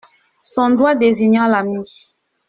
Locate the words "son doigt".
0.41-0.95